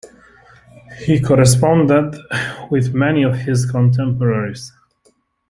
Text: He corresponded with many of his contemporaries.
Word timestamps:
He 1.03 1.19
corresponded 1.21 2.15
with 2.71 2.91
many 2.95 3.21
of 3.21 3.35
his 3.35 3.69
contemporaries. 3.69 4.71